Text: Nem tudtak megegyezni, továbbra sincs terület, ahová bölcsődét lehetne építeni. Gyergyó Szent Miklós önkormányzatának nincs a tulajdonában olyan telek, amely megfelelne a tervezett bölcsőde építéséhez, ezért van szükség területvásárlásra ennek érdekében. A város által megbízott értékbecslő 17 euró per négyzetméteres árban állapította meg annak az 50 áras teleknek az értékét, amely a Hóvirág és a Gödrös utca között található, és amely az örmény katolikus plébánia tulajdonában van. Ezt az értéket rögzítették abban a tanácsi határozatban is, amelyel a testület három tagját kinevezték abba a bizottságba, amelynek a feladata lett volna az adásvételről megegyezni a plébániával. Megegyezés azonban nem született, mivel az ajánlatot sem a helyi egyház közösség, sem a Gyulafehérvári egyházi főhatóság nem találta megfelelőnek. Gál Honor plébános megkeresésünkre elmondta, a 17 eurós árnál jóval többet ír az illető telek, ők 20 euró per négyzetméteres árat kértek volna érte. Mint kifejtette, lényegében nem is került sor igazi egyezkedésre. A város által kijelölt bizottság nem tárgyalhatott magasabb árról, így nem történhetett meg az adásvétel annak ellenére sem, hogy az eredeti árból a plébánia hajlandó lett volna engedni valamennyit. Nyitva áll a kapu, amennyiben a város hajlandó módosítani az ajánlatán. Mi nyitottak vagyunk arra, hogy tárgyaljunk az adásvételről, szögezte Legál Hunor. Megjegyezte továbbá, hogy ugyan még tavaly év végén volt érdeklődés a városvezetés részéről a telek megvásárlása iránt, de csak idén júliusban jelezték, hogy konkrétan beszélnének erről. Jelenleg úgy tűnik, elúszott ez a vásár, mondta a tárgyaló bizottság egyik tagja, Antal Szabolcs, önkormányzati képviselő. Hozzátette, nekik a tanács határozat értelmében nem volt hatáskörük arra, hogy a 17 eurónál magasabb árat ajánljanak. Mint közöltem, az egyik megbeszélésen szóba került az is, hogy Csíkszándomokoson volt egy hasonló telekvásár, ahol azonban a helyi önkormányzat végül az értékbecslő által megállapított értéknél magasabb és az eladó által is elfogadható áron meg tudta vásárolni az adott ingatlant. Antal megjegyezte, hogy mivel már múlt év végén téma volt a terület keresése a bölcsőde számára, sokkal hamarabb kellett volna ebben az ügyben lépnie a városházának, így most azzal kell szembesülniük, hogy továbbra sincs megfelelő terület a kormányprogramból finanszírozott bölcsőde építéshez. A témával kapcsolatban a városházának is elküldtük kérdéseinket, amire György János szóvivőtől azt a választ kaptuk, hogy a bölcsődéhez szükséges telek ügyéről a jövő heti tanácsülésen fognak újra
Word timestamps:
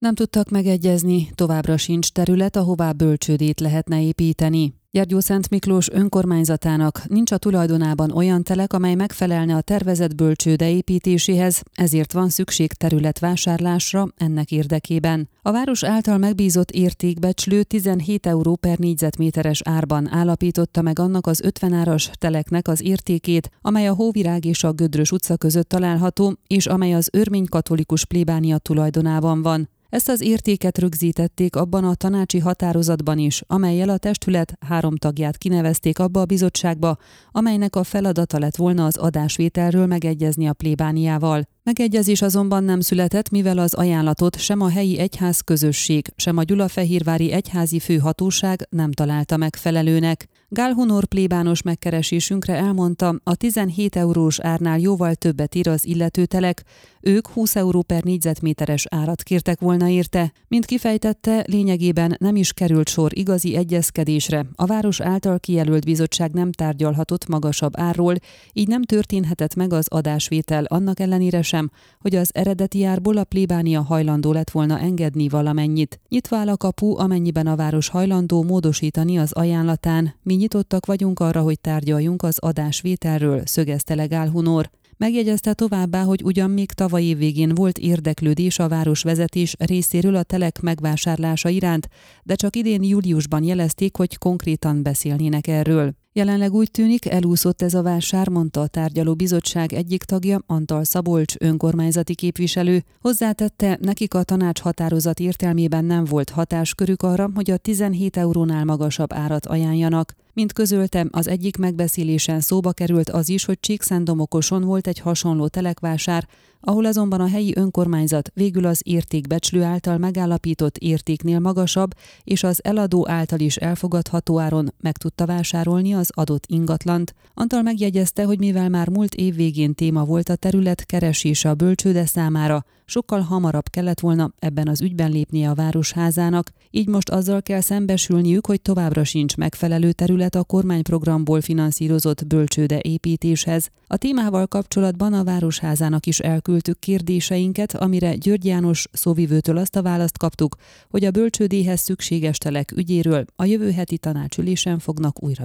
Nem 0.00 0.14
tudtak 0.14 0.50
megegyezni, 0.50 1.30
továbbra 1.34 1.76
sincs 1.76 2.10
terület, 2.10 2.56
ahová 2.56 2.92
bölcsődét 2.92 3.60
lehetne 3.60 4.02
építeni. 4.02 4.74
Gyergyó 4.90 5.20
Szent 5.20 5.50
Miklós 5.50 5.88
önkormányzatának 5.90 7.02
nincs 7.08 7.32
a 7.32 7.36
tulajdonában 7.38 8.10
olyan 8.10 8.42
telek, 8.42 8.72
amely 8.72 8.94
megfelelne 8.94 9.54
a 9.54 9.60
tervezett 9.60 10.14
bölcsőde 10.14 10.70
építéséhez, 10.70 11.62
ezért 11.74 12.12
van 12.12 12.28
szükség 12.28 12.72
területvásárlásra 12.72 14.08
ennek 14.16 14.50
érdekében. 14.50 15.28
A 15.42 15.52
város 15.52 15.84
által 15.84 16.18
megbízott 16.18 16.70
értékbecslő 16.70 17.62
17 17.62 18.26
euró 18.26 18.56
per 18.56 18.78
négyzetméteres 18.78 19.60
árban 19.64 20.08
állapította 20.12 20.82
meg 20.82 20.98
annak 20.98 21.26
az 21.26 21.40
50 21.40 21.72
áras 21.72 22.10
teleknek 22.18 22.68
az 22.68 22.82
értékét, 22.82 23.50
amely 23.60 23.88
a 23.88 23.94
Hóvirág 23.94 24.44
és 24.44 24.64
a 24.64 24.72
Gödrös 24.72 25.12
utca 25.12 25.36
között 25.36 25.68
található, 25.68 26.36
és 26.46 26.66
amely 26.66 26.94
az 26.94 27.08
örmény 27.12 27.46
katolikus 27.46 28.04
plébánia 28.04 28.58
tulajdonában 28.58 29.42
van. 29.42 29.68
Ezt 29.90 30.08
az 30.08 30.20
értéket 30.20 30.78
rögzítették 30.78 31.56
abban 31.56 31.84
a 31.84 31.94
tanácsi 31.94 32.38
határozatban 32.38 33.18
is, 33.18 33.42
amelyel 33.46 33.88
a 33.88 33.98
testület 33.98 34.54
három 34.66 34.96
tagját 34.96 35.36
kinevezték 35.36 35.98
abba 35.98 36.20
a 36.20 36.24
bizottságba, 36.24 36.96
amelynek 37.30 37.76
a 37.76 37.84
feladata 37.84 38.38
lett 38.38 38.56
volna 38.56 38.84
az 38.84 38.96
adásvételről 38.96 39.86
megegyezni 39.86 40.48
a 40.48 40.52
plébániával. 40.52 41.48
Megegyezés 41.62 42.22
azonban 42.22 42.64
nem 42.64 42.80
született, 42.80 43.30
mivel 43.30 43.58
az 43.58 43.74
ajánlatot 43.74 44.38
sem 44.38 44.60
a 44.60 44.68
helyi 44.68 44.98
egyház 44.98 45.40
közösség, 45.40 46.12
sem 46.16 46.36
a 46.36 46.42
Gyulafehérvári 46.42 47.32
egyházi 47.32 47.78
főhatóság 47.78 48.66
nem 48.70 48.92
találta 48.92 49.36
megfelelőnek. 49.36 50.28
Gál 50.48 50.72
Honor 50.72 51.04
plébános 51.04 51.62
megkeresésünkre 51.62 52.54
elmondta, 52.54 53.14
a 53.22 53.34
17 53.34 53.96
eurós 53.96 54.40
árnál 54.40 54.78
jóval 54.78 55.14
többet 55.14 55.54
ír 55.54 55.68
az 55.68 55.86
illető 55.86 56.26
telek, 56.26 56.64
ők 57.00 57.28
20 57.28 57.56
euró 57.56 57.82
per 57.82 58.02
négyzetméteres 58.02 58.86
árat 58.88 59.22
kértek 59.22 59.60
volna 59.60 59.79
érte. 59.88 60.32
Mint 60.48 60.64
kifejtette, 60.64 61.44
lényegében 61.46 62.16
nem 62.18 62.36
is 62.36 62.52
került 62.52 62.88
sor 62.88 63.18
igazi 63.18 63.56
egyezkedésre. 63.56 64.46
A 64.54 64.66
város 64.66 65.00
által 65.00 65.38
kijelölt 65.38 65.84
bizottság 65.84 66.32
nem 66.32 66.52
tárgyalhatott 66.52 67.28
magasabb 67.28 67.72
árról, 67.76 68.14
így 68.52 68.68
nem 68.68 68.82
történhetett 68.82 69.54
meg 69.54 69.72
az 69.72 69.86
adásvétel 69.88 70.64
annak 70.64 71.00
ellenére 71.00 71.42
sem, 71.42 71.70
hogy 71.98 72.14
az 72.14 72.30
eredeti 72.34 72.84
árból 72.84 73.16
a 73.16 73.24
plébánia 73.24 73.82
hajlandó 73.82 74.32
lett 74.32 74.50
volna 74.50 74.78
engedni 74.78 75.28
valamennyit. 75.28 76.00
Nyitva 76.08 76.36
áll 76.36 76.48
a 76.48 76.56
kapu, 76.56 76.98
amennyiben 76.98 77.46
a 77.46 77.56
város 77.56 77.88
hajlandó 77.88 78.42
módosítani 78.42 79.18
az 79.18 79.32
ajánlatán. 79.32 80.14
Mi 80.22 80.34
nyitottak 80.34 80.86
vagyunk 80.86 81.20
arra, 81.20 81.40
hogy 81.40 81.60
tárgyaljunk 81.60 82.22
az 82.22 82.38
adásvételről, 82.38 83.42
szögezte 83.44 83.94
Legál 83.94 84.28
Hunor. 84.28 84.70
Megjegyezte 85.00 85.54
továbbá, 85.54 86.02
hogy 86.02 86.22
ugyan 86.24 86.50
még 86.50 86.72
tavaly 86.72 87.02
év 87.02 87.18
végén 87.18 87.54
volt 87.54 87.78
érdeklődés 87.78 88.58
a 88.58 88.68
városvezetés 88.68 89.54
részéről 89.58 90.14
a 90.14 90.22
telek 90.22 90.60
megvásárlása 90.60 91.48
iránt, 91.48 91.88
de 92.22 92.34
csak 92.34 92.56
idén 92.56 92.82
júliusban 92.82 93.42
jelezték, 93.42 93.96
hogy 93.96 94.18
konkrétan 94.18 94.82
beszélnének 94.82 95.46
erről. 95.46 95.94
Jelenleg 96.12 96.52
úgy 96.52 96.70
tűnik, 96.70 97.06
elúszott 97.06 97.62
ez 97.62 97.74
a 97.74 97.82
vásár, 97.82 98.28
mondta 98.28 98.60
a 98.60 98.66
tárgyaló 98.66 99.14
bizottság 99.14 99.72
egyik 99.72 100.02
tagja, 100.02 100.42
Antal 100.46 100.84
Szabolcs, 100.84 101.34
önkormányzati 101.38 102.14
képviselő. 102.14 102.84
Hozzátette, 103.00 103.78
nekik 103.80 104.14
a 104.14 104.22
tanács 104.22 104.60
határozat 104.60 105.20
értelmében 105.20 105.84
nem 105.84 106.04
volt 106.04 106.30
hatáskörük 106.30 107.02
arra, 107.02 107.30
hogy 107.34 107.50
a 107.50 107.56
17 107.56 108.16
eurónál 108.16 108.64
magasabb 108.64 109.12
árat 109.12 109.46
ajánljanak. 109.46 110.14
Mint 110.32 110.52
közöltem, 110.52 111.08
az 111.12 111.28
egyik 111.28 111.56
megbeszélésen 111.56 112.40
szóba 112.40 112.72
került 112.72 113.10
az 113.10 113.28
is, 113.28 113.44
hogy 113.44 113.60
Csíkszándomokoson 113.60 114.64
volt 114.64 114.86
egy 114.86 114.98
hasonló 114.98 115.48
telekvásár, 115.48 116.28
ahol 116.60 116.84
azonban 116.84 117.20
a 117.20 117.28
helyi 117.28 117.52
önkormányzat 117.56 118.30
végül 118.34 118.66
az 118.66 118.80
értékbecslő 118.84 119.62
által 119.62 119.98
megállapított 119.98 120.78
értéknél 120.78 121.38
magasabb 121.38 121.94
és 122.24 122.42
az 122.42 122.60
eladó 122.64 123.08
által 123.08 123.38
is 123.38 123.56
elfogadható 123.56 124.38
áron 124.38 124.74
meg 124.80 124.96
tudta 124.96 125.26
vásárolni 125.26 125.94
az 126.00 126.10
adott 126.14 126.44
ingatlant. 126.46 127.14
Antal 127.34 127.62
megjegyezte, 127.62 128.24
hogy 128.24 128.38
mivel 128.38 128.68
már 128.68 128.88
múlt 128.88 129.14
év 129.14 129.34
végén 129.34 129.74
téma 129.74 130.04
volt 130.04 130.28
a 130.28 130.36
terület 130.36 130.84
keresése 130.86 131.48
a 131.48 131.54
bölcsőde 131.54 132.06
számára, 132.06 132.64
sokkal 132.90 133.20
hamarabb 133.20 133.68
kellett 133.68 134.00
volna 134.00 134.32
ebben 134.38 134.68
az 134.68 134.80
ügyben 134.80 135.10
lépnie 135.10 135.50
a 135.50 135.54
városházának, 135.54 136.50
így 136.70 136.88
most 136.88 137.10
azzal 137.10 137.42
kell 137.42 137.60
szembesülniük, 137.60 138.46
hogy 138.46 138.62
továbbra 138.62 139.04
sincs 139.04 139.36
megfelelő 139.36 139.92
terület 139.92 140.34
a 140.34 140.44
kormányprogramból 140.44 141.40
finanszírozott 141.40 142.26
bölcsőde 142.26 142.78
építéshez. 142.82 143.68
A 143.86 143.96
témával 143.96 144.46
kapcsolatban 144.46 145.12
a 145.12 145.24
városházának 145.24 146.06
is 146.06 146.18
elküldtük 146.18 146.78
kérdéseinket, 146.78 147.74
amire 147.74 148.14
György 148.16 148.44
János 148.44 148.86
szóvivőtől 148.92 149.56
azt 149.56 149.76
a 149.76 149.82
választ 149.82 150.18
kaptuk, 150.18 150.56
hogy 150.90 151.04
a 151.04 151.10
bölcsődéhez 151.10 151.80
szükséges 151.80 152.38
telek 152.38 152.72
ügyéről 152.76 153.24
a 153.36 153.44
jövő 153.44 153.70
heti 153.70 153.98
tanácsülésen 153.98 154.78
fognak 154.78 155.22
újra 155.22 155.44